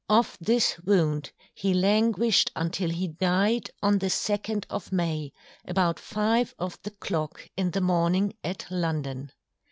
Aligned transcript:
Of 0.09 0.35
this 0.41 0.79
Wound 0.79 1.31
he 1.53 1.75
Languished 1.75 2.51
until 2.55 2.89
he 2.89 3.09
Dyed 3.09 3.69
on 3.83 3.99
the 3.99 4.09
Second 4.09 4.65
of 4.67 4.91
May, 4.91 5.31
about 5.67 5.99
five 5.99 6.55
of 6.57 6.81
the 6.81 6.89
Clock 6.89 7.47
in 7.55 7.69
the 7.69 7.81
Morning 7.81 8.33
at 8.43 8.65
London. 8.71 9.31